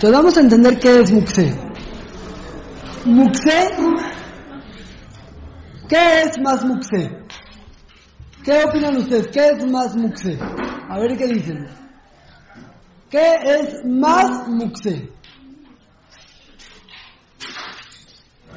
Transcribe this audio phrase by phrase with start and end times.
[0.00, 1.54] Entonces vamos a entender qué es Muxé.
[3.04, 3.68] Muxé,
[5.90, 7.18] ¿qué es más Muxé?
[8.42, 9.28] ¿Qué opinan ustedes?
[9.28, 10.38] ¿Qué es más Muxé?
[10.88, 11.66] A ver qué dicen.
[13.10, 15.12] ¿Qué es más Muxé?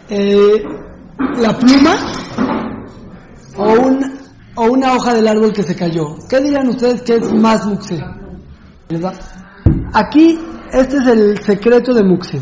[0.08, 0.64] Eh,
[1.40, 1.98] ¿La pluma
[3.58, 4.18] o, un,
[4.56, 6.16] o una hoja del árbol que se cayó?
[6.30, 7.68] ¿Qué dirían ustedes que es más?
[8.88, 9.20] ¿Verdad?
[9.94, 10.40] Aquí,
[10.74, 12.42] este es el secreto de Muxé.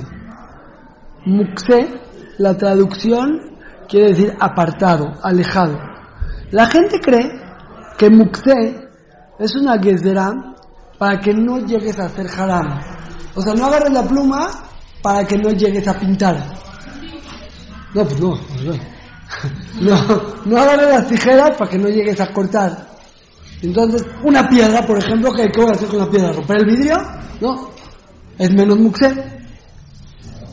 [1.26, 2.02] Muxé,
[2.38, 3.58] la traducción
[3.90, 5.78] quiere decir apartado, alejado.
[6.52, 7.30] La gente cree
[7.98, 8.88] que Muxé
[9.38, 10.34] es una gezerá
[10.98, 12.80] para que no llegues a hacer haram.
[13.36, 14.50] O sea, no agarres la pluma
[15.02, 16.38] para que no llegues a pintar.
[17.94, 18.74] No, pues no, pues no.
[20.46, 22.88] No, agarres las tijeras para que no llegues a cortar.
[23.62, 26.32] Entonces, una piedra, por ejemplo, ¿qué, qué voy a hacer con la piedra?
[26.34, 26.98] ¿Romper el vidrio?
[27.40, 27.72] No,
[28.44, 29.10] es menos muxé.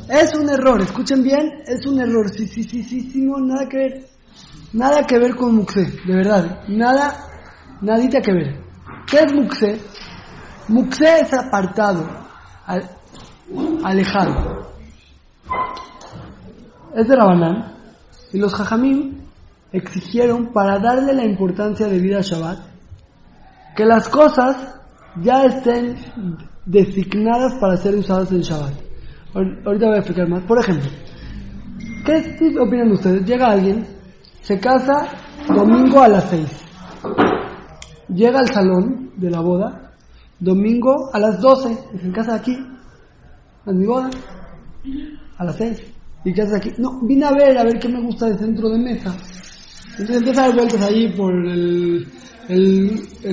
[0.09, 3.69] Es un error, escuchen bien, es un error, sí, sí, sí, sí, sí, no, nada
[3.69, 4.06] que ver.
[4.72, 7.17] Nada que ver con muxé, de verdad, nada,
[7.80, 8.61] nadita que ver.
[9.06, 9.80] ¿Qué es muxé?
[10.69, 12.06] Muxé es apartado,
[12.67, 12.91] al-
[13.84, 14.73] alejado.
[16.95, 17.75] Es de Rabanán,
[18.33, 19.23] y los jajamim
[19.73, 22.58] exigieron para darle la importancia de vida a Shabbat
[23.77, 24.56] que las cosas
[25.23, 25.97] ya estén
[26.69, 28.74] designadas para ser usadas en Shabbat.
[29.34, 30.42] Ahor- Ahorita voy a explicar más.
[30.44, 30.91] Por ejemplo,
[32.05, 33.24] ¿qué opinan ustedes?
[33.27, 33.86] Llega alguien,
[34.42, 35.08] se casa
[35.48, 36.46] domingo a las 6.
[38.08, 39.92] Llega al salón de la boda
[40.41, 41.77] domingo a las 12.
[41.94, 42.56] Y se casa aquí.
[43.66, 44.11] Es mi boda.
[45.39, 45.83] A las 6.
[46.24, 46.72] ¿Y qué haces aquí?
[46.78, 49.14] No, vine a ver, a ver qué me gusta de centro de mesa.
[49.92, 52.06] Entonces empieza a dar vueltas ahí por el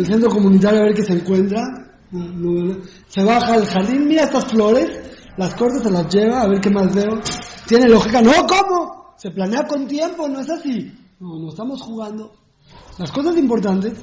[0.06, 1.62] centro comunitario a ver qué se encuentra.
[2.16, 2.78] No.
[3.08, 4.88] Se baja al jardín, mira estas flores,
[5.38, 7.20] las corta, se las lleva, a ver qué más veo.
[7.68, 9.16] Tiene lógica, no, ¿cómo?
[9.18, 10.94] Se planea con tiempo, no es así.
[11.20, 12.32] No, no estamos jugando.
[12.98, 13.94] Las cosas importantes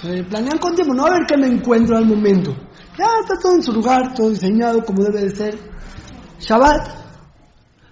[0.00, 2.54] se planean con tiempo, no a ver qué me encuentro al momento.
[2.98, 5.58] Ya está todo en su lugar, todo diseñado como debe de ser.
[6.38, 6.88] Shabbat,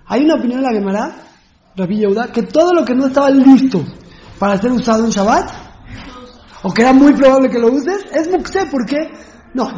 [0.07, 1.17] hay una opinión en la Gemara,
[1.77, 3.83] Rabbi Yehuda, que todo lo que no estaba listo
[4.39, 5.51] para ser usado en Shabbat,
[6.63, 9.11] o que era muy probable que lo uses, es muxé, ¿por qué?
[9.55, 9.71] No,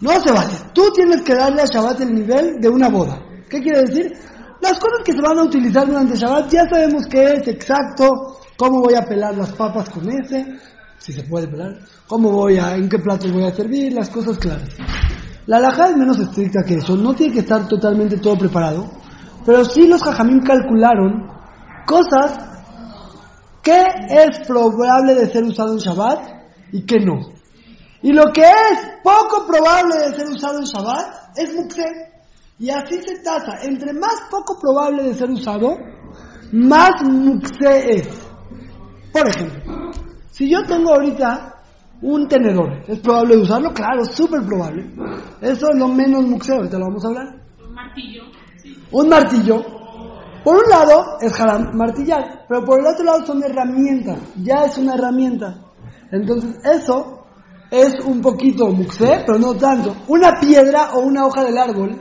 [0.00, 0.52] no, se vale.
[0.72, 3.18] Tú tienes que darle a Shabbat el nivel de una boda.
[3.48, 4.12] ¿Qué quiere decir?
[4.60, 8.80] Las cosas que se van a utilizar durante Shabbat ya sabemos qué es exacto, cómo
[8.80, 10.58] voy a pelar las papas con ese,
[10.98, 14.38] si se puede pelar, cómo voy a, en qué platos voy a servir, las cosas
[14.38, 14.70] claras.
[15.46, 18.90] La alhaja es menos estricta que eso, no tiene que estar totalmente todo preparado,
[19.44, 21.28] pero sí los jajamín calcularon
[21.86, 22.38] cosas
[23.62, 26.20] que es probable de ser usado en Shabbat
[26.72, 27.33] y que no.
[28.04, 31.86] Y lo que es poco probable de ser usado en Shabbat es muxé.
[32.58, 33.62] Y así se tasa.
[33.62, 35.78] Entre más poco probable de ser usado,
[36.52, 38.08] más muxé es.
[39.10, 39.90] Por ejemplo,
[40.30, 41.54] si yo tengo ahorita
[42.02, 43.72] un tenedor, ¿es probable de usarlo?
[43.72, 44.84] Claro, súper probable.
[45.40, 47.26] Eso es lo menos muxé, ahorita lo vamos a hablar.
[47.66, 48.24] Un martillo.
[48.62, 48.76] Sí.
[48.92, 49.62] Un martillo,
[50.44, 54.76] por un lado es haram martillar, pero por el otro lado son herramientas, ya es
[54.76, 55.54] una herramienta.
[56.12, 57.23] Entonces eso
[57.70, 59.96] es un poquito muxé, pero no tanto.
[60.08, 62.00] Una piedra o una hoja del árbol,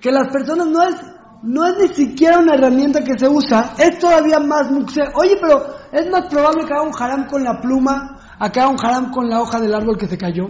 [0.00, 0.96] que las personas no es,
[1.42, 5.02] no es ni siquiera una herramienta que se usa, es todavía más muxé.
[5.14, 8.70] Oye, pero es más probable que haga un haram con la pluma a que haga
[8.70, 10.46] un haram con la hoja del árbol que se cayó.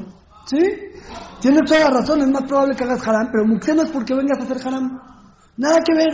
[0.46, 0.58] ¿Sí?
[1.40, 4.14] Tienes toda la razón, es más probable que hagas haram, pero muxé no es porque
[4.14, 5.00] vengas a hacer haram.
[5.56, 6.12] Nada que ver.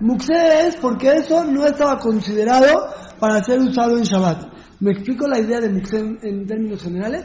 [0.00, 4.44] Muxé es porque eso no estaba considerado para ser usado en Shabbat.
[4.80, 7.24] ¿Me explico la idea de muxé en, en términos generales?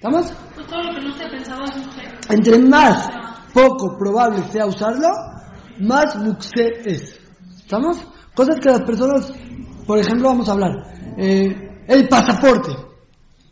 [0.00, 0.32] ¿Estamos?
[0.54, 2.18] Pues todo lo que no se pensaba es mujer.
[2.30, 3.06] Entre más
[3.52, 5.08] poco probable sea usarlo,
[5.80, 7.20] más muxé es.
[7.58, 7.98] ¿Estamos?
[8.34, 9.30] Cosas que las personas,
[9.86, 10.70] por ejemplo, vamos a hablar.
[11.18, 12.70] Eh, el pasaporte.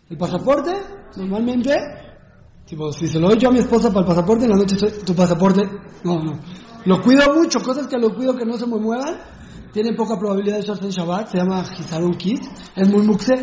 [0.08, 0.72] El pasaporte,
[1.16, 1.76] normalmente,
[2.64, 4.78] tipo, si se lo doy yo a mi esposa para el pasaporte, en la noche
[4.78, 5.68] soy- tu pasaporte,
[6.04, 6.40] no, no.
[6.86, 9.18] Lo cuido mucho, cosas que lo cuido que no se me muevan,
[9.74, 12.40] tiene poca probabilidad de usarse en Shabbat, se llama Hizarun Kit,
[12.74, 13.34] es muy muxé.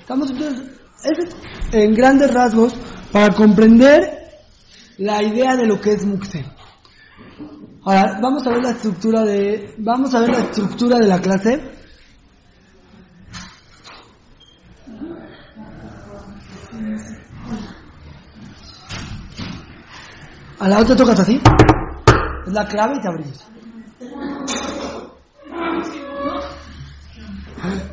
[0.00, 0.62] Estamos entonces,
[1.04, 1.36] es
[1.72, 2.74] en grandes rasgos,
[3.12, 4.00] para comprender
[4.98, 6.44] la idea de lo que es muxé.
[7.84, 11.70] Ahora, vamos a ver la estructura de, vamos a ver la estructura de la clase.
[20.58, 21.40] A la otra tocas así.
[22.46, 23.44] Es la clave y te abres.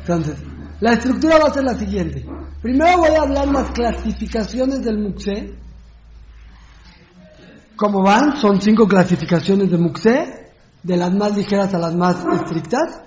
[0.00, 0.36] Entonces,
[0.80, 2.24] la estructura va a ser la siguiente.
[2.62, 5.54] Primero voy a hablar las clasificaciones del muxé.
[7.74, 10.52] como van, son cinco clasificaciones de Muxé,
[10.82, 13.00] de las más ligeras a las más estrictas.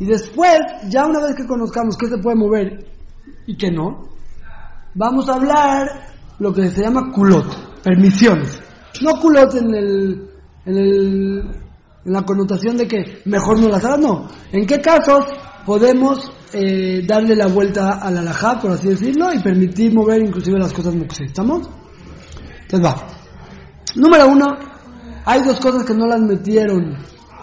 [0.00, 0.58] Y después,
[0.88, 2.86] ya una vez que conozcamos qué se puede mover
[3.46, 4.08] y qué no,
[4.94, 5.86] vamos a hablar
[6.38, 8.58] lo que se llama culot, permisiones.
[9.02, 10.30] No culot en el,
[10.64, 11.38] en el,
[12.06, 14.28] en la connotación de que mejor no las hagas, no.
[14.52, 15.26] ¿En qué casos
[15.66, 20.58] podemos eh, darle la vuelta a la alajá, por así decirlo, y permitir mover inclusive
[20.58, 21.24] las cosas muxé?
[21.24, 21.68] ¿Estamos?
[22.62, 23.06] Entonces va.
[23.94, 24.46] Número uno,
[25.24, 26.96] hay dos cosas que no las metieron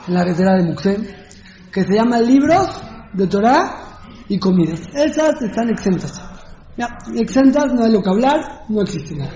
[0.07, 0.97] en la guerrera de Muxé,
[1.71, 2.67] que se llaman libros
[3.13, 3.75] de Torah
[4.27, 4.81] y comidas.
[4.93, 6.21] Esas están exentas.
[6.77, 9.31] Ya, exentas, no hay lo que hablar, no existe nada.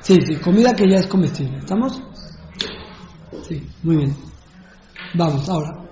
[0.00, 1.58] Sí, sí, comida que ya es comestible.
[1.58, 2.02] ¿Estamos?
[3.48, 4.16] Sí, muy bien.
[5.14, 5.85] Vamos, ahora.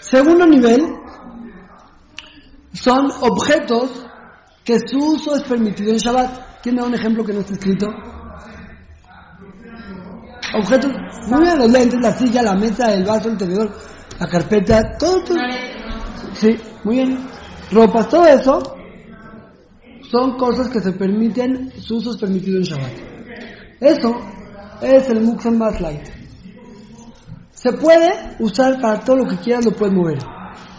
[0.00, 0.80] Segundo nivel
[2.72, 4.06] son objetos
[4.64, 6.62] que su uso es permitido en Shabbat.
[6.62, 7.86] ¿Quién da un ejemplo que no está escrito?
[10.54, 10.92] Objetos,
[11.28, 13.72] muy bien, los lentes, la silla, la mesa, el vaso, el tenedor,
[14.18, 15.38] la carpeta, todo, todo.
[16.34, 17.18] Sí, muy bien.
[17.70, 18.76] Ropas, todo eso
[20.10, 22.92] son cosas que se permiten, su uso es permitido en Shabbat.
[23.80, 24.16] Eso
[24.82, 26.19] es el Muxen más light.
[27.62, 30.18] Se puede usar para todo lo que quieras, lo puedes mover.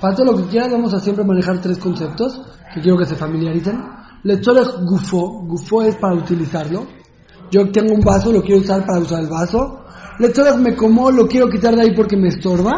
[0.01, 2.41] Para todo lo que quieras vamos a siempre manejar tres conceptos
[2.73, 3.79] que quiero que se familiaricen.
[4.23, 6.87] Lectores gufo, gufo es para utilizarlo.
[7.51, 9.85] Yo tengo un vaso, lo quiero usar para usar el vaso.
[10.17, 12.71] Lectores me como, lo quiero quitar de ahí porque me estorba.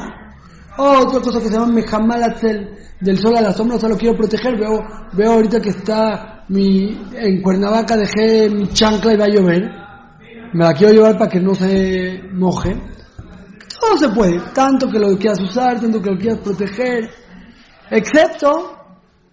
[0.77, 3.97] O otra cosa que se llama mejamalacel, del sol a la sombra, o sea, lo
[3.97, 4.59] quiero proteger.
[4.59, 4.83] Veo,
[5.13, 9.63] veo ahorita que está mi, en Cuernavaca dejé mi chancla y va a llover.
[10.53, 12.75] Me la quiero llevar para que no se moje.
[13.83, 17.09] Todo se puede, tanto que lo quieras usar, tanto que lo quieras proteger,
[17.91, 18.77] excepto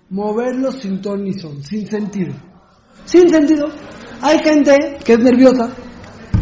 [0.08, 2.34] moverlo sin ton ni son, sin sentido.
[3.04, 3.68] Sin sentido.
[4.20, 5.70] Hay gente que es nerviosa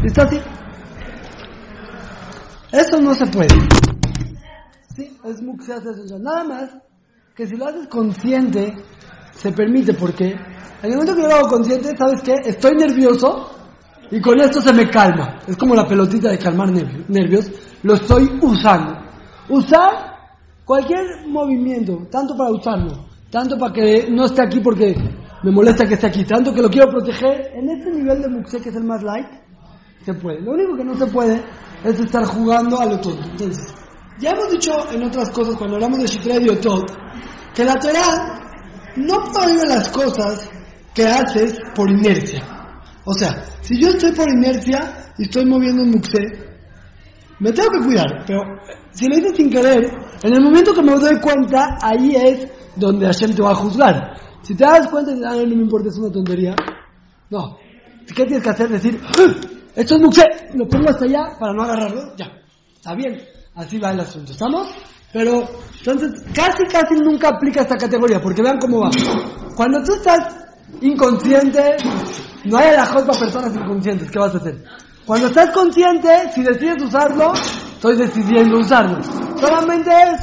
[0.04, 0.40] está así.
[2.72, 3.54] Eso no se puede.
[4.96, 6.18] Sí, es se hace eso.
[6.18, 6.70] Nada más
[7.36, 8.74] que si lo haces consciente,
[9.32, 12.36] se permite, porque en el momento que lo hago consciente, ¿sabes qué?
[12.42, 13.57] Estoy nervioso
[14.10, 15.38] y con esto se me calma.
[15.46, 17.50] Es como la pelotita de calmar nervios.
[17.82, 18.98] Lo estoy usando.
[19.48, 20.18] Usar
[20.64, 24.94] cualquier movimiento, tanto para usarlo, tanto para que no esté aquí porque
[25.42, 28.60] me molesta que esté aquí, tanto que lo quiero proteger, en este nivel de muxé
[28.60, 29.28] que es el más light,
[30.04, 30.40] se puede.
[30.40, 31.42] Lo único que no se puede
[31.84, 33.22] es estar jugando a lo tonto.
[33.30, 33.74] Entonces,
[34.18, 36.90] ya hemos dicho en otras cosas, cuando hablamos de Shitred y Otot,
[37.54, 38.40] que la Torah
[38.96, 40.50] no prohíbe las cosas
[40.94, 42.57] que haces por inercia.
[43.10, 46.20] O sea, si yo estoy por inercia y estoy moviendo un muxé,
[47.40, 48.42] me tengo que cuidar, pero
[48.90, 49.90] si lo hice sin querer,
[50.22, 54.14] en el momento que me doy cuenta, ahí es donde Hashem te va a juzgar.
[54.42, 56.54] Si te das cuenta ah, no me importa, es una tontería.
[57.30, 57.56] No.
[58.14, 58.68] ¿Qué tienes que hacer?
[58.68, 59.00] Decir,
[59.74, 62.14] esto es muxé, lo pongo hasta allá para no agarrarlo.
[62.14, 62.26] Ya.
[62.76, 63.22] Está bien.
[63.54, 64.32] Así va el asunto.
[64.32, 64.68] ¿Estamos?
[65.14, 68.90] Pero, entonces, casi, casi nunca aplica esta categoría, porque vean cómo va.
[69.56, 70.47] Cuando tú estás
[70.80, 71.76] inconsciente,
[72.44, 74.10] no hay alajot para personas inconscientes.
[74.10, 74.64] ¿Qué vas a hacer?
[75.04, 79.02] Cuando estás consciente, si decides usarlo, estoy decidiendo usarlo.
[79.40, 80.20] Solamente es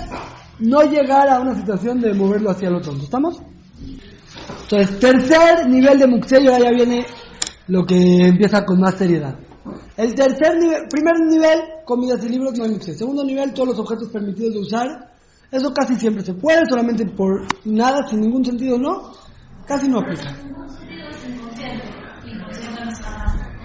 [0.59, 3.03] no llegar a una situación de moverlo hacia lo tonto.
[3.03, 3.41] ¿Estamos?
[4.63, 7.05] Entonces, tercer nivel de muxello, ahora ya viene
[7.67, 9.35] lo que empieza con más seriedad.
[9.97, 12.93] El tercer nivel, primer nivel, comidas y libros, no hay muxé.
[12.93, 14.87] Segundo nivel, todos los objetos permitidos de usar.
[15.51, 19.13] Eso casi siempre se puede, solamente por nada, sin ningún sentido, no.
[19.67, 20.35] Casi no aplica.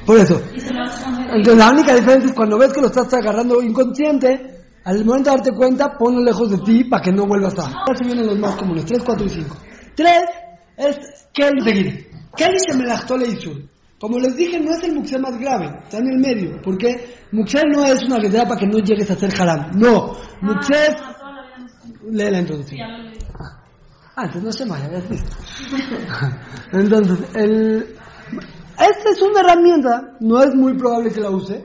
[0.06, 0.42] Por eso.
[0.54, 5.36] Entonces, la única diferencia es cuando ves que lo estás agarrando inconsciente, al momento de
[5.36, 7.66] darte cuenta, ponlo lejos de ti para que no vuelvas a.
[7.66, 9.56] Ahora se vienen los más comunes, 3, 4 y 5.
[9.94, 10.12] 3
[10.78, 12.10] es Kel seguir.
[12.36, 13.62] Kel se me la Isur.
[14.00, 16.60] Como les dije, no es el muxé más grave, está en el medio.
[16.62, 19.70] Porque muxé no es una guerrera para que no llegues a hacer haram.
[19.74, 20.96] No, muxé es.
[22.10, 22.80] Lee la introducción.
[24.24, 25.36] Entonces no se vaya, ya visto.
[26.72, 27.96] Entonces, el.
[28.78, 31.64] Esta es una herramienta, no es muy probable que la use,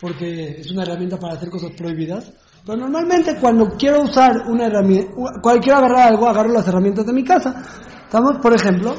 [0.00, 2.32] porque es una herramienta para hacer cosas prohibidas.
[2.64, 7.12] Pero normalmente cuando quiero usar una herramienta, cuando quiero agarrar algo, agarro las herramientas de
[7.12, 7.62] mi casa.
[8.04, 8.94] Estamos, por ejemplo,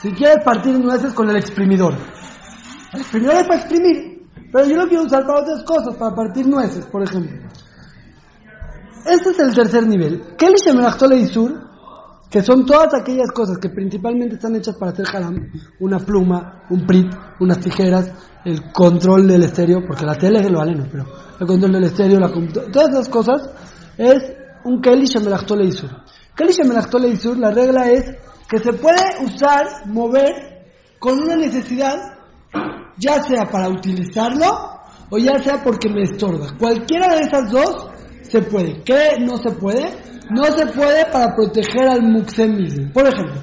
[0.00, 1.94] si quieres partir nueces con el exprimidor.
[2.94, 6.46] El exprimidor es para exprimir, pero yo lo quiero usar para otras cosas, para partir
[6.46, 7.36] nueces, por ejemplo.
[9.06, 10.22] Este es el tercer nivel.
[10.38, 11.73] ¿Qué le Isur?
[12.34, 15.52] Que son todas aquellas cosas que principalmente están hechas para hacer haram.
[15.78, 17.06] Una pluma, un prit,
[17.38, 18.10] unas tijeras,
[18.44, 21.04] el control del estéreo, porque la tele es lo aleno, pero
[21.38, 23.50] el control del estéreo, la computadora, todas esas cosas
[23.96, 24.32] es
[24.64, 25.90] un Keli Shemelachtole Isur.
[26.34, 28.04] Keli Shemelachtole Isur, la regla es
[28.48, 30.32] que se puede usar, mover
[30.98, 32.18] con una necesidad
[32.98, 36.48] ya sea para utilizarlo o ya sea porque me estorba.
[36.58, 37.93] Cualquiera de esas dos
[38.34, 38.82] se puede.
[38.82, 39.96] ¿Qué no se puede?
[40.30, 42.92] No se puede para proteger al muxem mismo.
[42.92, 43.40] Por ejemplo,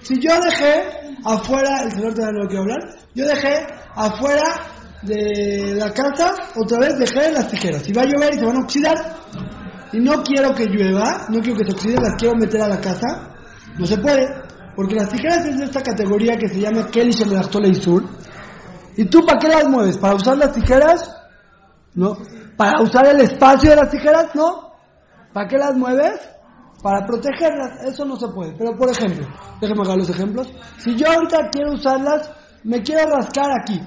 [0.00, 0.82] si yo dejé
[1.24, 2.78] afuera, el señor todavía no quiero hablar,
[3.14, 4.44] yo dejé afuera
[5.02, 7.82] de la casa, otra vez dejé las tijeras.
[7.82, 8.96] Si va a llover y se van a oxidar,
[9.92, 12.80] y no quiero que llueva, no quiero que se oxiden, las quiero meter a la
[12.80, 13.34] casa,
[13.78, 14.26] no se puede,
[14.74, 18.04] porque las tijeras es de esta categoría que se llama Kelly y Sur.
[18.96, 19.98] ¿Y tú para qué las mueves?
[19.98, 21.10] ¿Para usar las tijeras?
[21.94, 22.16] No.
[22.56, 24.34] ¿Para usar el espacio de las tijeras?
[24.34, 24.72] No.
[25.32, 26.20] ¿Para qué las mueves?
[26.82, 27.82] Para protegerlas.
[27.84, 28.52] Eso no se puede.
[28.56, 29.26] Pero por ejemplo,
[29.60, 30.52] déjenme agarrar los ejemplos.
[30.78, 32.30] Si yo ahorita quiero usarlas,
[32.62, 33.80] me quiero rascar aquí.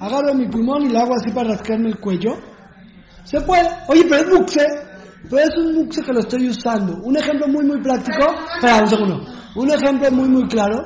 [0.00, 2.32] Agarro mi pulmón y lo hago así para rascarme el cuello.
[3.24, 3.68] Se puede.
[3.88, 4.66] Oye, pero es buxe.
[5.28, 6.96] Pero es un buxe que lo estoy usando.
[7.04, 8.26] Un ejemplo muy, muy práctico.
[8.54, 9.20] Espera, un segundo.
[9.54, 10.82] Un ejemplo muy, muy claro.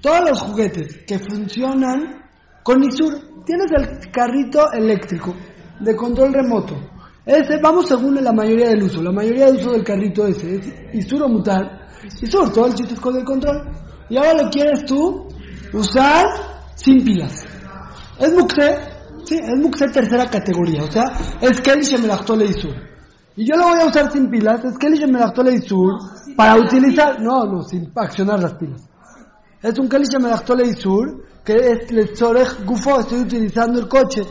[0.00, 2.22] Todos los juguetes que funcionan
[2.62, 5.34] con Isur, tienes el carrito eléctrico
[5.80, 6.74] de control remoto.
[7.24, 9.02] Ese, vamos según la mayoría del uso.
[9.02, 11.88] La mayoría del uso del carrito ese es Isur o Mutar.
[12.22, 13.68] Isur, todo el chiste es con el control.
[14.08, 15.28] Y ahora lo quieres tú
[15.72, 16.24] usar
[16.74, 17.44] sin pilas.
[18.18, 18.78] Es Muxe,
[19.24, 20.84] sí, es Muxe tercera categoría.
[20.84, 21.04] O sea,
[21.40, 22.74] es Kelly Shemelachto Isur.
[23.36, 25.98] Y yo lo voy a usar sin pilas, es Kelly Shemelachto Isur,
[26.34, 28.88] para utilizar, no, no, sin accionar las pilas.
[29.62, 34.22] Es un Kelly Shemelachto Isur, que es Lezorech Gufo, estoy utilizando el coche.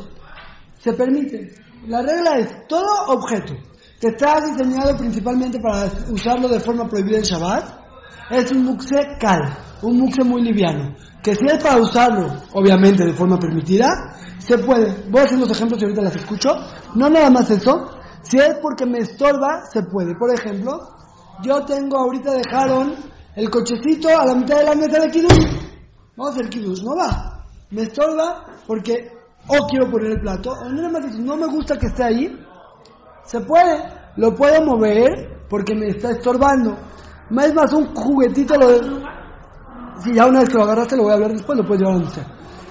[0.79, 1.53] Se permite.
[1.87, 3.53] La regla es, todo objeto
[3.99, 7.87] que está diseñado principalmente para usarlo de forma prohibida en Shabbat,
[8.29, 10.95] es un muxe cal, un muxe muy liviano.
[11.23, 13.87] Que si es para usarlo, obviamente de forma permitida,
[14.37, 15.09] se puede.
[15.09, 16.49] Voy a hacer los ejemplos y ahorita las escucho.
[16.95, 17.91] No nada más eso.
[18.21, 20.15] Si es porque me estorba, se puede.
[20.15, 20.79] Por ejemplo,
[21.43, 22.95] yo tengo ahorita dejaron
[23.35, 25.45] el cochecito a la mitad de la mesa de Kiddush.
[26.15, 27.45] Vamos a hacer Kiddush, no va.
[27.71, 29.16] Me estorba porque
[29.47, 32.45] o quiero poner el plato, o no, no me gusta que esté ahí,
[33.25, 33.83] se puede,
[34.15, 36.77] lo puedo mover porque me está estorbando.
[37.29, 39.07] Es más, un juguetito lo de...
[40.01, 41.95] Si ya una vez que lo agarraste lo voy a hablar después, lo puedes llevar
[41.95, 42.27] donde sea.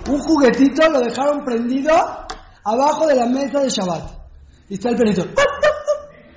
[0.08, 1.92] Un juguetito lo dejaron prendido
[2.64, 4.02] abajo de la mesa de Shabbat.
[4.68, 5.24] Y está el perrito.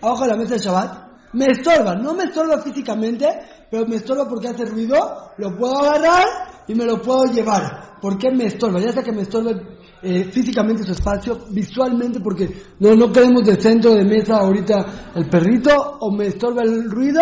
[0.02, 1.10] Abajo de la mesa de Shabbat.
[1.34, 3.28] Me estorba, no me estorba físicamente,
[3.70, 6.26] pero me estorba porque hace ruido, lo puedo agarrar
[6.68, 8.00] y me lo puedo llevar.
[8.02, 8.80] ¿Por qué me estorba?
[8.80, 13.56] Ya sea que me estorbe eh, físicamente su espacio, visualmente, porque no, no queremos de
[13.56, 17.22] centro de mesa ahorita el perrito, o me estorba el ruido,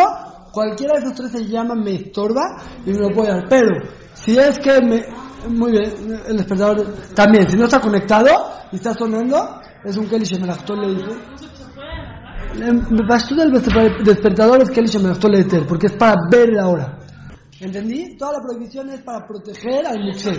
[0.52, 3.46] cualquiera de esos tres se llama me estorba y me lo puede dar.
[3.50, 5.06] Pero, si es que me,
[5.50, 5.92] muy bien,
[6.28, 8.30] el despertador también, si no está conectado
[8.72, 11.18] y está sonando, es un Kelly Shemelachtor le dice.
[12.60, 17.00] El despertador es Kelly Shemelachtor le porque es para ver la hora.
[17.60, 18.16] ¿Entendí?
[18.18, 20.38] Toda la prohibición es para proteger al museo.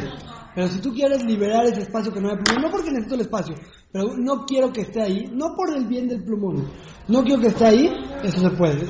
[0.55, 3.21] Pero si tú quieres liberar ese espacio que no hay plumón, no porque necesito el
[3.23, 3.55] espacio,
[3.93, 6.69] pero no quiero que esté ahí, no por el bien del plumón,
[7.07, 7.91] no quiero que esté ahí,
[8.23, 8.85] eso se puede.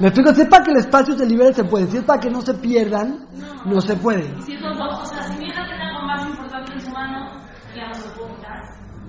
[0.00, 1.86] me explico, si es para que el espacio se libere, se puede.
[1.88, 3.26] Si es para que no se pierdan,
[3.64, 4.24] no se puede.
[4.42, 7.30] Si eso no, o sea, si mi hija tiene algo más importante en su mano,
[7.74, 8.53] ya no se puede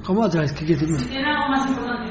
[0.06, 0.54] ¿Cómo otra vez?
[0.54, 1.00] ¿Qué quiere decir?
[1.00, 2.06] Si tiene algo más importante.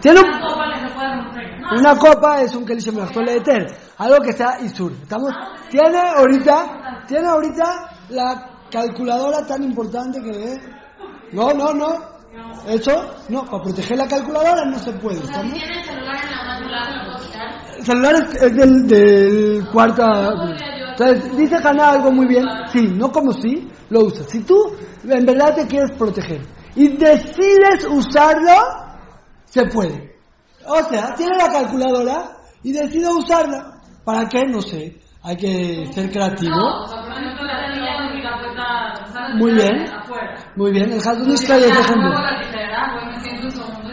[0.00, 1.60] ¿Tiene Una copa que se puede romper.
[1.60, 3.66] No, una copa es un Kelishem de Eter.
[3.98, 4.92] Algo que sea Isur.
[4.92, 5.32] ¿Estamos?
[5.70, 10.60] Tiene ahorita, tiene ahorita la calculadora tan importante que
[11.32, 12.18] No, no, no.
[12.66, 12.92] Eso,
[13.28, 15.20] no, para proteger la calculadora no se puede.
[15.20, 20.02] Si tiene el celular en la El celular es, del, del cuarto.
[20.90, 22.44] Entonces, dice Hanna algo muy bien.
[22.72, 24.26] Sí, no como si, lo usas.
[24.28, 24.56] Si tú
[25.08, 28.54] en verdad te quieres proteger y decides usarlo,
[29.46, 30.16] se puede.
[30.66, 33.80] O sea, tiene la calculadora y decide usarla.
[34.04, 34.44] ¿Para qué?
[34.46, 34.96] No sé.
[35.22, 36.54] Hay que ser creativo.
[39.36, 39.86] Muy bien.
[40.56, 40.92] Muy bien.
[40.92, 42.10] El Hasdun es ejemplo.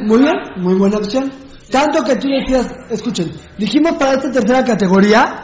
[0.01, 0.36] Muy bien.
[0.58, 1.32] Muy buena opción.
[1.72, 5.41] Tanto que tú decías, escuchen, dijimos para esta tercera categoría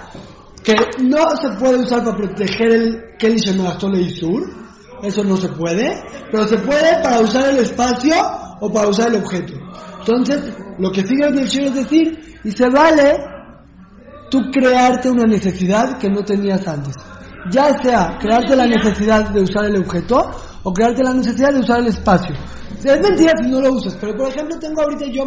[0.63, 4.60] que no se puede usar para proteger el Kelly y Sur.
[5.03, 6.03] Eso no se puede.
[6.31, 8.15] Pero se puede para usar el espacio
[8.59, 9.53] o para usar el objeto.
[9.99, 13.17] Entonces, lo que sigue el es decir, y se vale
[14.29, 16.95] tú crearte una necesidad que no tenías antes.
[17.51, 20.31] Ya sea crearte la necesidad de usar el objeto
[20.63, 22.35] o crearte la necesidad de usar el espacio.
[22.83, 25.25] Es mentira si no lo usas, pero por ejemplo tengo ahorita yo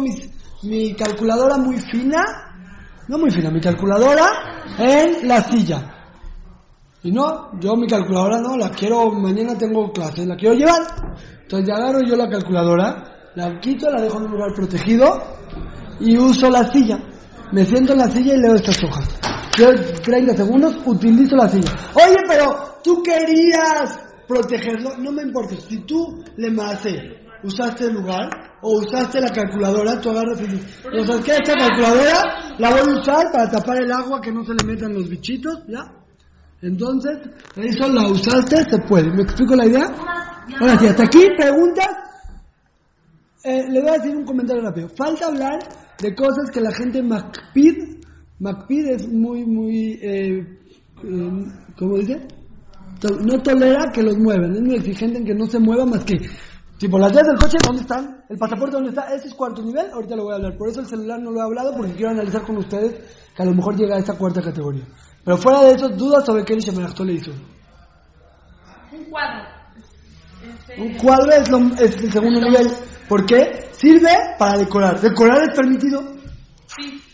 [0.63, 2.21] mi calculadora muy fina,
[3.07, 5.94] no muy fina, mi calculadora en la silla.
[7.05, 10.81] Y no, yo mi calculadora no, la quiero, mañana tengo clase, la quiero llevar.
[11.43, 15.21] Entonces ya agarro yo la calculadora, la quito, la dejo en un lugar protegido
[15.99, 16.97] y uso la silla.
[17.51, 19.19] Me siento en la silla y leo estas hojas.
[19.55, 19.67] Yo
[20.03, 21.71] 30 segundos utilizo la silla.
[21.93, 25.57] Oye, pero tú querías protegerlo, no me importa.
[25.57, 30.83] Si tú le maté, usaste el lugar o usaste la calculadora, tú agarras y dices,
[30.83, 34.43] o sea, que esta calculadora la voy a usar para tapar el agua que no
[34.43, 35.94] se le metan los bichitos, ¿ya?
[36.65, 37.19] Entonces,
[37.57, 39.11] eso la usaste, se puede.
[39.11, 39.85] ¿Me explico la idea?
[40.59, 41.89] Ahora sí, hasta aquí, preguntas.
[43.43, 44.89] Eh, le voy a decir un comentario rápido.
[44.97, 45.59] Falta hablar
[46.01, 47.99] de cosas que la gente MacPid,
[48.39, 50.39] MacPid es muy, muy, eh,
[51.03, 51.31] eh,
[51.77, 52.27] ¿cómo dice?
[53.23, 56.17] No tolera que los muevan, es muy exigente en que no se mueva más que,
[56.79, 58.23] tipo, las llaves del coche, ¿dónde están?
[58.27, 59.13] ¿El pasaporte dónde está?
[59.13, 60.57] Ese es cuarto nivel, ahorita lo voy a hablar.
[60.57, 62.95] Por eso el celular no lo he hablado, porque quiero analizar con ustedes
[63.35, 64.85] que a lo mejor llega a esta cuarta categoría.
[65.25, 67.31] Pero fuera de eso, dudas sobre qué el Shemerachto le hizo.
[68.91, 69.43] Un cuadro.
[70.43, 72.67] Este, Un cuadro es, lo- es el segundo nivel.
[73.09, 73.69] ¿Por qué?
[73.71, 74.99] Sirve para decorar.
[75.01, 76.15] Decorar es permitido.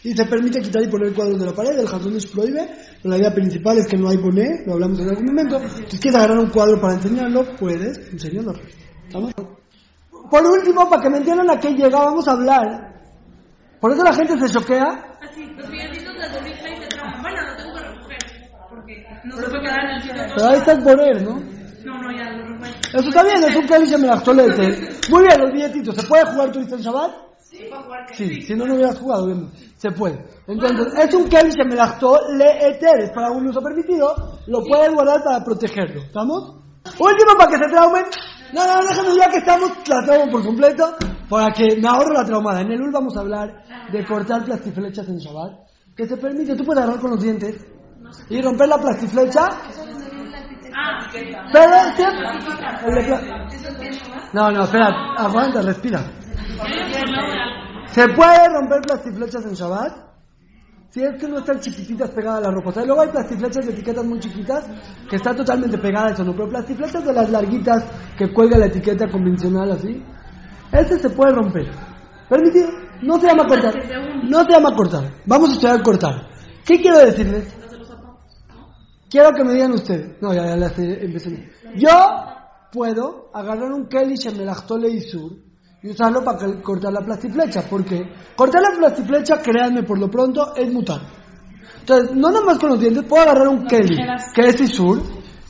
[0.03, 1.77] Y se permite quitar y poner cuadros de la pared.
[1.79, 2.67] El jardín es prohíbe.
[3.01, 4.65] Pero la idea principal es que no hay poner.
[4.65, 5.59] Lo hablamos en algún momento.
[5.87, 8.53] Si quieres agarrar un cuadro para enseñarlo, puedes enseñarlo.
[9.07, 9.33] ¿Estamos?
[10.29, 12.91] Por último, para que me entiendan a qué llega, vamos a hablar.
[13.79, 15.17] Por eso la gente se choquea.
[15.21, 17.21] así, los billetitos de Dorita y se traban.
[17.21, 18.17] Bueno, lo tengo que recoger.
[18.69, 20.23] Porque no se puede quedar en el sitio.
[20.35, 21.39] Pero ahí está el poner, ¿no?
[21.85, 22.71] No, no, ya lo recogí.
[22.93, 25.09] Eso está bien, es un Kelly Melachtolet.
[25.09, 25.95] Muy bien, los billetitos.
[25.95, 27.11] ¿Se puede jugar turista en Shabbat?
[28.13, 29.57] Sí, si no, no hubieras jugado, obviamente.
[29.75, 30.23] Se puede.
[30.47, 31.51] Entonces, es un Kelly
[32.37, 36.01] le eter, es para un uso permitido, lo puedes guardar para protegerlo.
[36.01, 36.55] ¿Estamos?
[36.99, 38.05] Último para que se traumen.
[38.53, 40.95] No, no, déjame ya que estamos, la traumo por completo,
[41.29, 42.61] para que me ahorro la traumada.
[42.61, 45.51] En el UL vamos a hablar de cortar plastiflechas en Shabbat,
[45.95, 47.65] que se permite, tú puedes agarrar con los dientes
[48.29, 49.47] y romper la plastiflecha
[50.73, 53.21] Ah, pero el pla-
[54.33, 54.87] No, no, espera,
[55.17, 56.01] aguanta, respira.
[57.87, 59.93] ¿Se puede romper plastiflechas en Shabbat?
[60.89, 62.69] Si es que no están chiquititas pegadas a la ropa.
[62.69, 64.65] O sea, luego hay plastiflechas de etiquetas muy chiquitas
[65.09, 66.33] que están totalmente pegadas, eso no.
[66.33, 67.85] Pero plastiflechas de las larguitas
[68.17, 70.03] que cuelga la etiqueta convencional así,
[70.71, 71.69] este se puede romper.
[72.29, 72.69] Permitido.
[73.03, 73.73] No se llama cortar.
[74.23, 75.03] No se llama cortar.
[75.25, 76.27] Vamos a estudiar cortar.
[76.65, 77.57] ¿Qué quiero decirles?
[79.11, 80.21] Quiero que me digan ustedes.
[80.21, 81.51] No, ya, ya, empecé.
[81.75, 81.89] Yo
[82.71, 85.33] puedo agarrar un Kelly Shemelachtole Isur
[85.83, 87.63] y usarlo para cortar la plastiflecha.
[87.69, 88.01] Porque
[88.37, 91.01] cortar la plastiflecha, créanme por lo pronto, es mutar.
[91.81, 93.97] Entonces, no nada más con los dientes, puedo agarrar un Kelly,
[94.33, 95.01] que es Isur,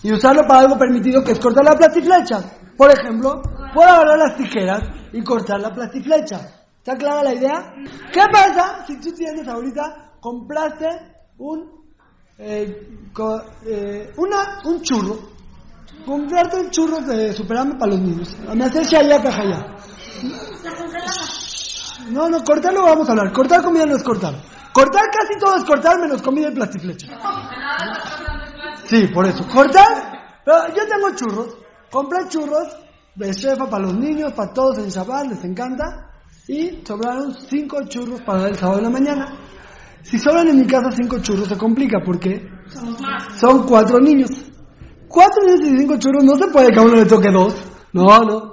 [0.01, 2.41] y usarlo para algo permitido, que es cortar la plastiflecha.
[2.75, 3.43] Por ejemplo,
[3.75, 4.81] puedo agarrar las tijeras
[5.13, 6.63] y cortar la plastiflecha.
[6.77, 7.75] ¿Está clara la idea?
[8.11, 10.87] ¿Qué pasa si tú tienes ahorita, compraste
[11.37, 11.80] un
[12.41, 12.87] eh,
[13.65, 15.31] eh, una, un churro.
[16.05, 18.35] Comprarte churros de superame para los niños.
[18.55, 19.75] Me hace allá, caja allá.
[22.09, 23.31] No, no, cortarlo vamos a hablar.
[23.31, 24.33] Cortar comida no es cortar.
[24.73, 27.07] Cortar casi todo es cortar menos comida y plastiflecha.
[28.85, 29.47] Sí, por eso.
[29.47, 31.57] Cortar, pero yo tengo churros.
[31.91, 32.75] Compré churros
[33.15, 36.09] de chefa para los niños, para todos en Shabbat, les encanta.
[36.47, 39.37] Y sobraron cinco churros para el sábado en la mañana.
[40.03, 42.47] Si sobran en mi casa cinco churros se complica porque
[43.35, 44.29] son cuatro niños.
[45.07, 47.55] Cuatro niños y cinco churros no se puede que a uno le toque dos.
[47.93, 48.51] No, no.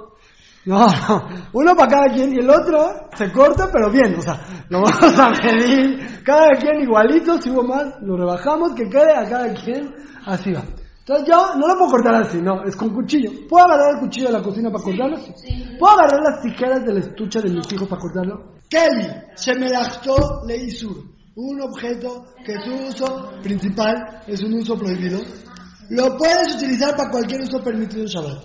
[0.65, 1.27] No, no.
[1.53, 4.15] Uno para cada quien y el otro se corta pero bien.
[4.17, 6.21] O sea, lo vamos a medir.
[6.23, 9.93] Cada quien igualito, si hubo más, lo rebajamos, que quede a cada quien.
[10.25, 10.63] Así va.
[10.99, 13.31] Entonces yo no lo puedo cortar así, no, es con cuchillo.
[13.49, 15.17] ¿Puedo agarrar el cuchillo de la cocina para cortarlo?
[15.79, 18.53] ¿Puedo agarrar las tijeras de la estucha de mis hijos para cortarlo?
[18.69, 21.18] Kelly, se me lactó leisur.
[21.35, 25.19] Un objeto que su uso principal es un uso prohibido.
[25.89, 28.43] Lo puedes utilizar para cualquier uso permitido en Shabbat.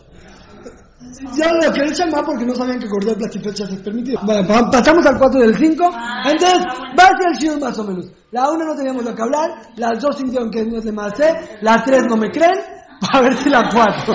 [1.36, 4.20] Ya lo quería llamar porque no sabían que cortar plastiflechas es permitido.
[4.24, 5.90] Bueno, pa- pasamos al 4 del 5.
[6.26, 6.58] Entonces,
[6.98, 8.06] va a ser el más o menos.
[8.30, 11.12] La 1 no teníamos lo que hablar, las 2 sintieron que no es de más
[11.16, 12.58] C, la 3 no me creen,
[13.12, 14.14] a ver si la 4.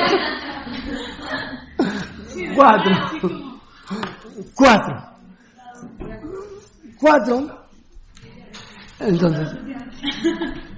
[2.56, 2.92] 4.
[4.56, 5.10] 4.
[7.00, 7.59] 4.
[9.00, 9.50] Entonces,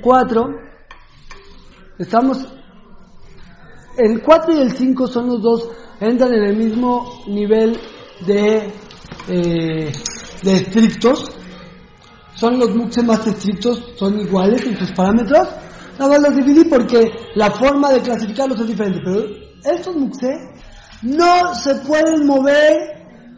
[0.02, 0.50] 4.
[1.98, 2.48] Estamos
[3.98, 7.80] el 4 y el 5 son los dos, entran en el mismo nivel
[8.26, 8.74] de,
[9.28, 9.92] eh,
[10.44, 11.32] estrictos.
[12.36, 15.48] Son los muxes más estrictos, son iguales en sus parámetros.
[16.00, 19.00] Nada más los dividí porque la forma de clasificarlos es diferente.
[19.04, 19.26] Pero
[19.64, 20.38] estos muxes
[21.04, 22.74] no se pueden mover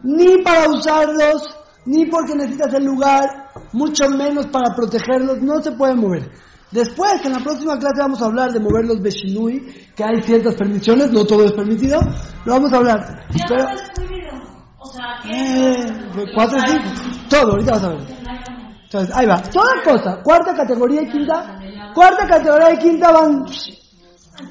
[0.02, 1.54] ni para usarlos,
[1.86, 3.43] ni porque necesitas el lugar,
[3.74, 6.30] mucho menos para protegerlos, no se pueden mover.
[6.70, 10.54] Después, en la próxima clase vamos a hablar de mover los Beshinui, que hay ciertas
[10.54, 12.00] permisiones, no todo es permitido,
[12.44, 13.26] lo vamos a hablar.
[13.30, 13.64] Ya Pero.
[14.78, 15.86] O sea, eh,
[16.34, 16.84] cuatro y cinco,
[17.28, 18.00] todo, ahorita vas a ver.
[18.84, 21.58] Entonces, ahí va, toda cosa, cuarta categoría y quinta,
[21.94, 23.44] cuarta categoría y quinta van,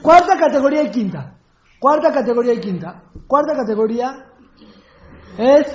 [0.02, 1.34] cuarta categoría y quinta.
[1.80, 3.04] Cuarta categoría y quinta.
[3.28, 4.26] Cuarta categoría
[5.38, 5.66] es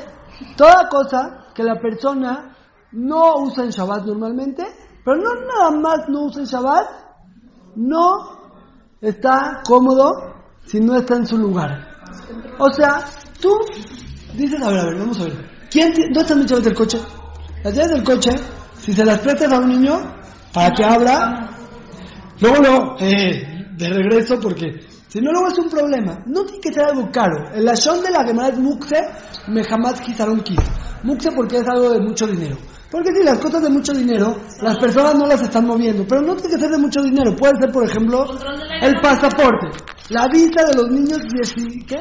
[0.57, 2.57] toda cosa que la persona
[2.93, 4.65] no usa en Shabbat normalmente,
[5.05, 6.87] pero no nada más no usa en Shabbat,
[7.77, 8.39] no
[9.01, 10.13] está cómodo
[10.67, 11.87] si no está en su lugar.
[12.59, 13.05] O sea,
[13.41, 13.55] tú
[14.35, 15.51] dices, a ver, a ver, vamos a ver.
[15.71, 17.01] ¿Quién ¿Dónde están mis llaves del coche?
[17.63, 18.31] Las llaves del coche,
[18.79, 20.01] si se las prestas a un niño
[20.53, 21.51] para que abra,
[22.41, 26.23] luego no, eh, de regreso porque si no luego es un problema.
[26.27, 27.51] No tiene que ser algo caro.
[27.55, 28.97] El lashon de la Gemara es mukse,
[29.49, 30.59] me jamás quisaron kis.
[31.03, 32.57] Mukse porque es algo de mucho dinero.
[32.91, 36.05] Porque si las cosas de mucho dinero, las personas no las están moviendo.
[36.09, 37.35] Pero no tiene que ser de mucho dinero.
[37.37, 38.25] Puede ser, por ejemplo,
[38.81, 39.67] el pasaporte.
[40.11, 41.99] La visa de los niños, 10 y- ¿qué?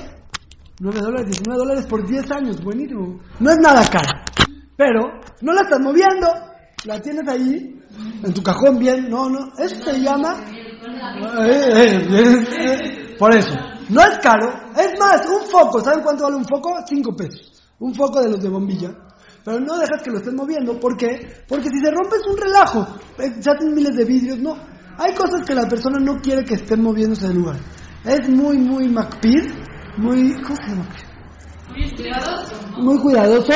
[0.80, 2.64] 9 dólares, 19 dólares por 10 años.
[2.64, 3.20] Buenísimo.
[3.40, 4.20] No es nada caro.
[4.78, 5.02] Pero
[5.42, 6.28] no la estás moviendo.
[6.86, 7.82] La tienes ahí,
[8.24, 9.10] en tu cajón bien.
[9.10, 9.40] No, no.
[9.58, 10.36] Eso se llama
[13.18, 13.54] Por eso,
[13.90, 14.54] no es caro.
[14.76, 16.76] Es más, un foco, ¿saben cuánto vale un foco?
[16.88, 17.52] Cinco pesos.
[17.80, 18.92] Un foco de los de bombilla.
[19.44, 20.80] Pero no dejas que lo estés moviendo.
[20.80, 21.44] ¿Por qué?
[21.48, 22.86] Porque si se rompe es un relajo.
[23.18, 24.40] Eh, Se hacen miles de vidrios.
[24.40, 24.58] No.
[24.98, 27.56] Hay cosas que la persona no quiere que estén moviéndose del lugar.
[28.04, 29.46] Es muy, muy MacPeer.
[29.98, 30.34] Muy.
[30.42, 30.86] ¿Cómo se llama?
[32.78, 33.54] Muy cuidadoso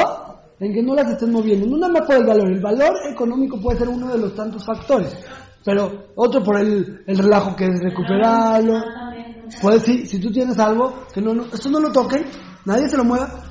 [0.60, 1.68] en que no las estén moviendo.
[1.68, 2.52] No nada más por el valor.
[2.52, 5.14] El valor económico puede ser uno de los tantos factores.
[5.64, 8.82] Pero otro por el, el relajo que es recuperarlo.
[9.62, 12.26] Puedes, sí, si tú tienes algo, que no, no, esto no lo toquen,
[12.66, 13.44] nadie se lo mueva.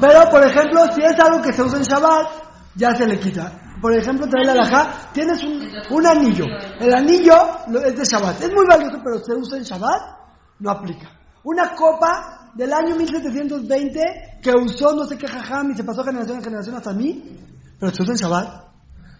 [0.00, 2.26] Pero, por ejemplo, si es algo que se usa en Shabbat,
[2.76, 3.58] ya se le quita.
[3.80, 6.46] Por ejemplo, trae la alajá, tienes un, un anillo.
[6.80, 7.34] El anillo
[7.68, 8.40] lo- es de Shabbat.
[8.42, 10.00] Es muy valioso, pero se usa en Shabbat,
[10.60, 11.10] no aplica.
[11.44, 16.38] Una copa del año 1720 que usó no sé qué jajam y se pasó generación
[16.38, 17.36] en generación hasta mí,
[17.78, 18.64] pero se usa en Shabbat.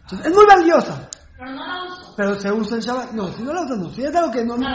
[0.04, 1.08] Entonces, es muy valiosa,
[1.42, 2.14] Pero no la uso.
[2.16, 3.12] pero se usa en Shabbat.
[3.12, 3.90] No, si no la usas, no.
[3.90, 4.56] Si es algo que no...
[4.56, 4.68] No.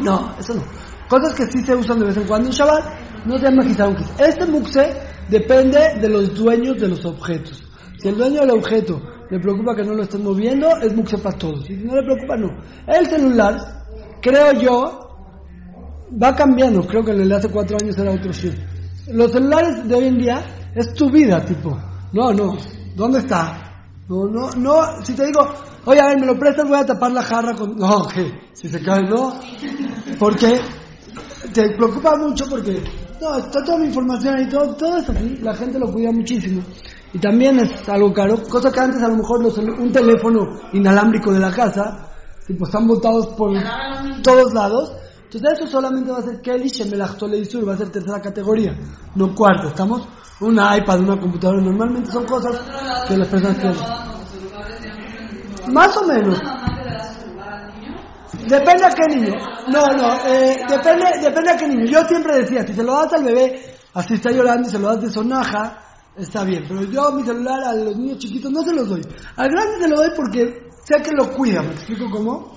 [0.00, 0.62] No, eso no.
[1.08, 4.12] Cosas que sí se usan de vez en cuando en Shabbat no se llama Kis.
[4.18, 4.92] Este mukse
[5.30, 7.64] depende de los dueños de los objetos.
[7.98, 11.38] Si el dueño del objeto le preocupa que no lo estén moviendo, es mukse para
[11.38, 11.64] todos.
[11.64, 12.48] Si no le preocupa, no.
[12.86, 13.86] El celular,
[14.20, 15.00] creo yo,
[16.22, 16.86] va cambiando.
[16.86, 18.54] Creo que el de hace cuatro años era otro shit.
[19.08, 21.74] Los celulares de hoy en día es tu vida, tipo.
[22.12, 22.58] No, no.
[22.94, 23.67] ¿Dónde está?
[24.08, 25.04] No, no, no.
[25.04, 25.46] Si te digo,
[25.84, 27.76] oye, a ver, me lo prestas, voy a tapar la jarra con.
[27.76, 28.32] No, ¿qué?
[28.54, 29.34] Si se cae, no.
[30.18, 30.60] Porque
[31.52, 32.82] te preocupa mucho porque
[33.20, 36.62] no, está toda mi información ahí, todo, todo es así, la gente lo cuida muchísimo.
[37.12, 41.32] Y también es algo caro, cosa que antes a lo mejor los- un teléfono inalámbrico
[41.32, 42.08] de la casa,
[42.46, 43.50] tipo, están botados por
[44.22, 44.92] todos lados.
[45.30, 48.74] Entonces eso solamente va a ser Kelly Shemelachtoleisur, va a ser tercera categoría,
[49.14, 50.08] no cuarta, ¿estamos?
[50.40, 52.58] Una iPad, una computadora, normalmente son cosas
[53.06, 53.76] que las personas quieren.
[55.70, 56.40] Más o menos.
[58.48, 59.34] Depende a qué niño.
[59.68, 61.84] No, no, eh, depende, depende a qué niño.
[61.84, 64.88] Yo siempre decía, si se lo das al bebé, así está llorando y se lo
[64.88, 65.78] das de sonaja,
[66.16, 66.64] está bien.
[66.66, 69.02] Pero yo mi celular a los niños chiquitos no se los doy.
[69.36, 72.56] Al grande se lo doy porque sé que lo cuida, ¿me explico cómo?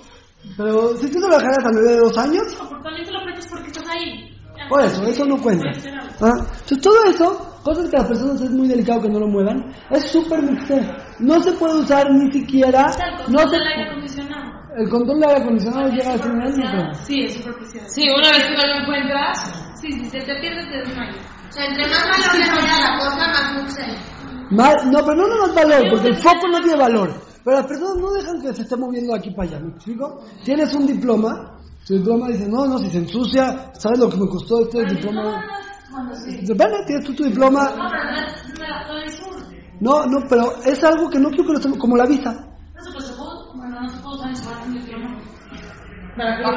[0.58, 3.12] Pero si tú se lo dejaras al bebé de dos años, No, porque también te
[3.14, 4.38] lo prestas porque estás ahí.
[4.70, 5.68] por eso, eso no cuenta.
[6.22, 6.34] ¿Ah?
[6.40, 9.74] Entonces todo eso, cosas que a las personas es muy delicado que no lo muevan,
[9.90, 10.84] es súper mixer.
[11.20, 14.52] No se puede usar ni siquiera, O sea, el no control se, del aire acondicionado.
[14.78, 17.88] el control de aire acondicionado llega a ser un año, Sí, es súper preciado.
[17.90, 21.18] Sí, una vez que no lo encuentras, Sí, si se te pierde te desmayas.
[21.50, 23.78] O sea, entre más valor le doy a la cosa, más.
[24.52, 27.14] Mal- no, pero no no más valor, porque el foco no tiene valor.
[27.44, 30.22] Pero las personas no dejan que se esté moviendo aquí para allá, ¿me explico?
[30.44, 34.28] Tienes un diploma, tu diploma dice, no, no, si se ensucia, ¿sabes lo que me
[34.28, 35.44] costó este diploma?
[36.44, 37.74] Depende, tienes tú tu diploma.
[39.80, 42.32] No, no pero es algo que no quiero que lo estemos, como la visa.
[42.80, 45.22] Eso pues se puede, bueno, no se puede usar en su un diploma.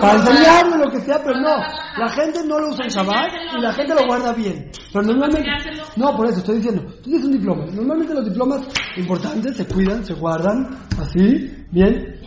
[0.00, 1.56] Para enseñarme lo que sea, pero no.
[1.98, 4.70] La gente no lo usa en Shabbat y la gente lo guarda bien.
[4.92, 5.50] Pero normalmente...
[5.96, 6.82] No, por eso estoy diciendo.
[7.02, 7.64] Tú tienes un diploma.
[7.66, 8.62] Normalmente los diplomas
[8.96, 10.68] importantes se cuidan, se guardan,
[11.00, 12.20] así, bien.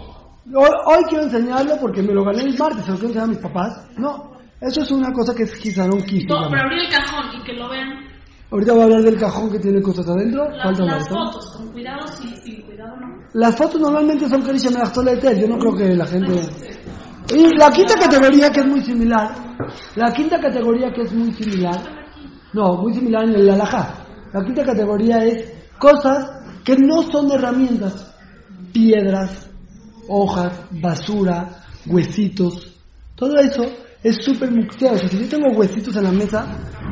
[0.53, 3.27] Hoy, hoy quiero enseñarlo porque me lo gané el martes, se lo quiero enseñar a
[3.27, 3.87] mis papás.
[3.97, 6.23] No, eso es una cosa que es Gizaron Kiss.
[6.23, 8.07] se No, pero abrir el cajón y que lo vean
[8.49, 10.49] Ahorita voy a hablar del cajón que tiene cosas adentro.
[10.49, 13.07] las, Falta las fotos, con cuidado, sí, sin cuidado no.
[13.33, 16.76] Las fotos normalmente son Karisha Melachtoleter, yo no creo que la gente...
[17.33, 19.31] Y la quinta categoría que es muy similar,
[19.95, 21.81] la quinta categoría que es muy similar,
[22.53, 26.29] no, muy similar en el alajá, la quinta categoría es cosas
[26.63, 28.15] que no son herramientas,
[28.71, 29.49] piedras,
[30.07, 32.73] hojas, basura, huesitos,
[33.15, 33.65] todo eso
[34.03, 36.45] es súper si yo tengo huesitos en la mesa,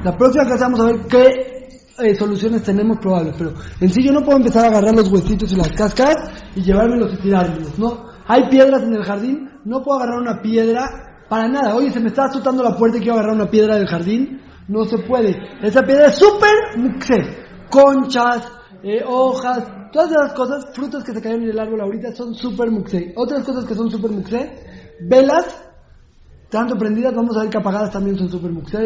[0.03, 1.55] la próxima clase vamos a ver qué
[1.97, 5.49] eh, soluciones tenemos probables, pero en sí yo no puedo empezar a agarrar los huesitos
[5.53, 8.05] y las cáscaras y llevármelos y tirármelos, ¿no?
[8.27, 11.75] Hay piedras en el jardín, no puedo agarrar una piedra Para nada.
[11.75, 14.41] Oye, se me está azotando la puerta y quiero agarrar una piedra del jardín.
[14.67, 15.35] No se puede.
[15.61, 17.45] Esa piedra es súper muxe.
[17.69, 18.47] Conchas,
[18.83, 22.69] eh, hojas, todas esas cosas, frutas que se cayeron en el árbol ahorita son súper
[22.69, 23.13] muxe.
[23.15, 24.39] Otras cosas que son súper muxe,
[25.01, 25.65] velas,
[26.49, 28.77] tanto prendidas, vamos a ver que apagadas también son súper muxe.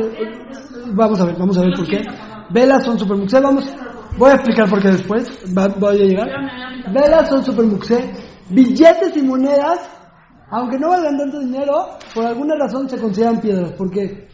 [0.94, 2.02] Vamos a ver, vamos a ver por qué.
[2.52, 3.40] Velas son súper muxe.
[3.42, 3.66] Vamos,
[4.18, 5.44] voy a explicar por qué después.
[5.54, 6.28] Voy a llegar.
[6.94, 8.14] Velas son súper muxe.
[8.50, 9.99] Billetes y monedas
[10.52, 14.28] aunque no valgan tanto dinero, por alguna razón se consideran piedras, porque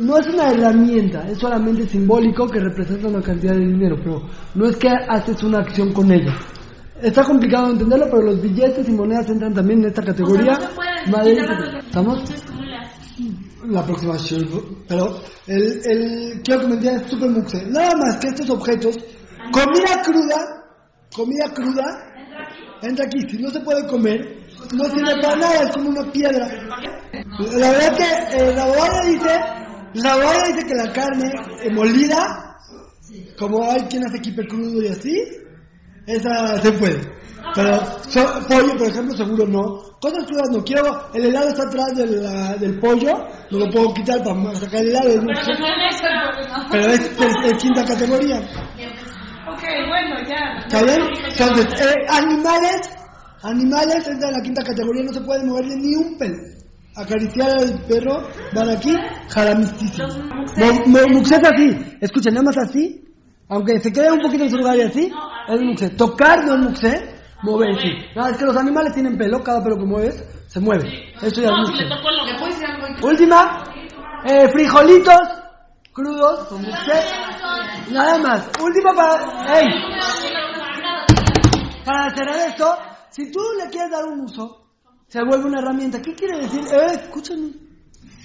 [0.00, 4.22] no es una herramienta, es solamente simbólico que representa una cantidad de dinero, pero
[4.54, 6.34] no es que haces una acción con ella.
[7.00, 10.54] Está complicado de entenderlo, pero los billetes y monedas entran también en esta categoría.
[10.54, 12.24] no se puede Madrid- quitarlas porque- ¿Estamos?
[13.66, 14.14] La próxima
[14.88, 15.16] pero
[15.48, 17.66] el, el quiero que me entiendan es súper muxe.
[17.66, 18.96] Nada más que estos objetos,
[19.52, 20.64] comida cruda,
[21.14, 21.84] comida cruda,
[22.82, 23.18] entra aquí.
[23.28, 24.37] Si no se puede comer,
[24.72, 26.48] no sirve para nada, es como una piedra.
[27.52, 29.40] La verdad que eh, la abogada dice,
[29.94, 32.56] la abogada dice que la carne eh, molida,
[33.38, 35.22] como hay quien hace kipe crudo y así,
[36.06, 37.18] esa se puede.
[37.54, 39.80] Pero so- pollo, por ejemplo, seguro no.
[40.00, 40.62] Cosas crudas no.
[40.64, 44.80] Quiero, el helado está atrás del, la- del pollo, no lo puedo quitar para sacar
[44.82, 45.08] el helado.
[45.08, 46.32] Pero no es extra.
[46.70, 48.38] Pero es, es- es quinta categoría.
[48.38, 50.58] Ok, bueno, ya.
[50.66, 51.00] ¿Está bien?
[51.26, 52.90] Entonces, eh, animales,
[53.42, 56.36] animales entra en la quinta categoría, no se puede moverle ni un pelo.
[56.96, 58.22] Acariciar al perro,
[58.54, 58.96] van aquí,
[59.28, 60.08] jaramistísimo.
[60.56, 63.04] Mo- mo- Muxes así, escuchen, nada más así,
[63.48, 65.12] aunque se quede un poquito en su lugar y así,
[65.48, 65.90] es muxe.
[65.90, 67.88] Tocar no es muxe, mover sí.
[68.16, 70.88] No, es que los animales tienen pelo, cada pelo que mueves se mueve.
[71.22, 71.84] Eso ya es No, si muxe.
[71.84, 73.64] le tocó lo Última,
[74.24, 75.18] eh, frijolitos
[75.92, 77.92] crudos, con muxe.
[77.92, 78.48] Nada más.
[78.60, 79.58] Última para...
[79.60, 79.66] ¡Ey!
[81.84, 82.76] Para cerrar esto,
[83.18, 84.64] si tú le quieres dar un uso,
[85.08, 86.00] se vuelve una herramienta.
[86.00, 86.60] ¿Qué quiere decir?
[86.70, 87.50] Eh, escúchame.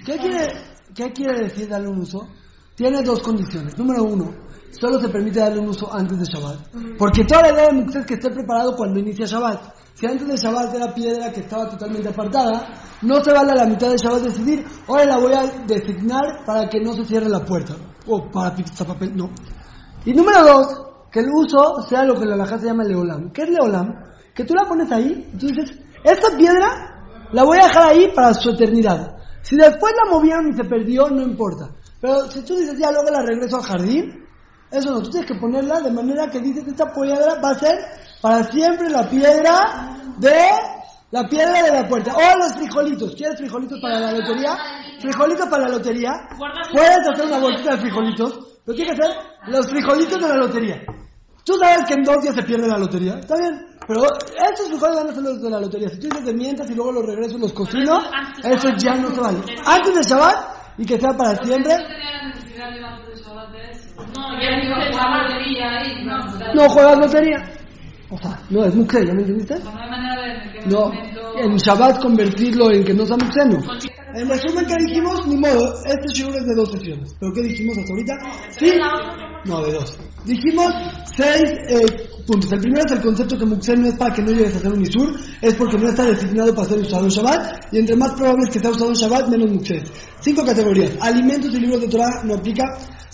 [0.05, 0.53] ¿Qué quiere,
[0.93, 2.27] ¿Qué quiere decir darle un uso?
[2.75, 3.75] Tiene dos condiciones.
[3.75, 4.31] Número uno,
[4.69, 6.59] solo se permite darle un uso antes de Shabbat.
[6.99, 9.73] Porque toda la idea de que esté preparado cuando inicia Shabbat.
[9.95, 13.65] Si antes de Shabbat era piedra que estaba totalmente apartada, no se vale a la
[13.65, 17.43] mitad de Shabbat decidir, ahora la voy a designar para que no se cierre la
[17.43, 17.73] puerta.
[18.05, 19.31] O para pizza papel, no.
[20.05, 20.67] Y número dos,
[21.11, 23.31] que el uso sea lo que la alajá se llama leolam.
[23.31, 24.12] ¿Qué es leolam?
[24.33, 26.93] Que tú la pones ahí dices, esta piedra
[27.31, 29.17] la voy a dejar ahí para su eternidad.
[29.41, 31.69] Si después la movieron y se perdió, no importa.
[31.99, 34.25] Pero si tú dices, ya luego la regreso al jardín,
[34.71, 37.77] eso no, tú tienes que ponerla de manera que dices, esta piedra va a ser
[38.21, 40.39] para siempre la piedra de
[41.11, 42.11] la piedra de la puerta.
[42.15, 43.13] O los frijolitos.
[43.15, 44.57] ¿Quieres frijolitos para la lotería?
[44.99, 46.11] Frijolitos para la lotería.
[46.71, 49.17] Puedes hacer una bolsita de frijolitos, pero tienes que hacer
[49.47, 50.81] los frijolitos de la lotería.
[51.45, 53.65] Tú sabes que en dos días se pierde la lotería, está bien.
[53.85, 55.89] Pero estos frijoles van a ser los de la lotería.
[55.89, 57.99] Si tú dices de mientras y luego los regreso y los cocino,
[58.43, 59.39] eso ya no se vale.
[59.65, 60.35] Antes de Shabbat
[60.77, 61.73] y que sea para siempre.
[61.73, 63.95] No tenía la necesidad de antes de Shabbat de eso.
[64.15, 66.05] No, ya digo que la batería ahí.
[66.05, 67.37] No, No juegas lotería.
[68.09, 69.55] O sea, no es muxe, ¿ya me entendiste?
[70.67, 70.91] no
[71.35, 73.59] en Shabbat convertirlo en que no sea muxe, no.
[74.15, 75.25] En resumen, ¿qué dijimos?
[75.27, 77.15] Ni modo, este shiur es de dos sesiones.
[77.19, 78.13] ¿Pero qué dijimos hasta ahorita?
[78.59, 78.71] Sí.
[79.45, 79.97] No, de dos.
[80.23, 80.71] Dijimos
[81.15, 82.51] seis eh, puntos.
[82.51, 84.71] El primero es el concepto que Muxel no es para que no llegues a hacer
[84.71, 88.13] un Isur, es porque no está designado para ser usado en Shabbat, y entre más
[88.13, 89.83] probable es que sea usado en Shabbat, menos Muxel.
[90.21, 90.91] Cinco categorías.
[91.01, 92.63] Alimentos y libros de Torah no aplica.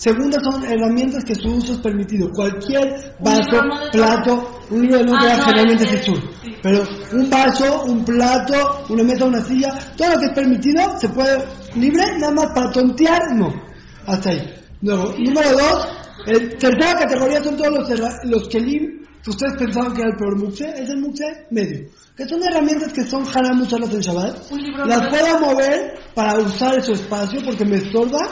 [0.00, 2.30] Segunda son herramientas que su uso es permitido.
[2.30, 3.60] Cualquier vaso,
[3.92, 6.18] plato, un libro de no Torah generalmente es Isur.
[6.62, 11.10] Pero un vaso, un plato, una mesa, una silla, todo lo que es permitido se
[11.10, 11.44] puede
[11.76, 13.52] libre, nada más para tontear, no.
[14.06, 14.54] Hasta ahí.
[14.80, 15.88] Luego, número dos,
[16.28, 20.64] el tercera categoría son todos los, los que ustedes pensaban que era el peor muxe,
[20.64, 21.90] es el muxe medio.
[22.16, 24.50] Que son herramientas que son haram usarlas en Shabbat.
[24.86, 28.28] Las puedo mover para usar su espacio porque me estorba.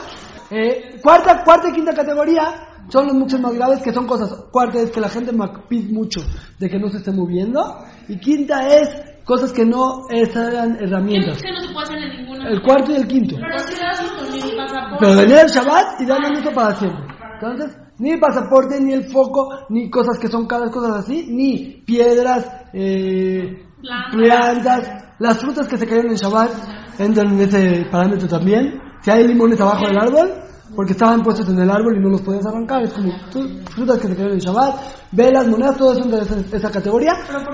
[0.51, 4.33] Eh, cuarta, cuarta y quinta categoría son los muxes más graves que son cosas.
[4.51, 6.21] Cuarta es que la gente macpid mucho
[6.57, 7.85] de que no se esté moviendo.
[8.07, 8.89] Y quinta es
[9.23, 11.41] cosas que no eran herramientas.
[11.41, 12.49] Que no se puede hacer en ninguna.
[12.49, 13.35] El cuarto y el quinto.
[13.39, 14.97] Pero si das un mi pasaporte.
[14.99, 17.05] Pero venir el Shabbat y darle un uso para siempre.
[17.35, 21.83] Entonces, ni el pasaporte, ni el foco, ni cosas que son caras, cosas así, ni
[21.85, 24.15] piedras, eh, Plantas.
[24.15, 26.49] plantas, las frutas que se cayeron en Shabbat
[26.99, 28.88] entran en ese parámetro también.
[29.01, 30.33] Si hay limones abajo del árbol,
[30.75, 33.11] porque estaban puestos en el árbol y no los podías arrancar, es como
[33.71, 34.75] frutas que se cayeron en Shabbat,
[35.11, 37.13] velas, monedas, entra en esa- esa categoría.